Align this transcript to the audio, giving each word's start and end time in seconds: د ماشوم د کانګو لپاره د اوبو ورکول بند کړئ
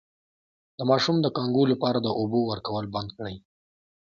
د 0.77 0.79
ماشوم 0.89 1.17
د 1.21 1.27
کانګو 1.35 1.63
لپاره 1.71 1.99
د 2.01 2.07
اوبو 2.19 2.39
ورکول 2.51 2.85
بند 2.95 3.09
کړئ 3.17 3.35